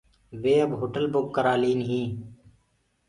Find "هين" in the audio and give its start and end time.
1.89-2.09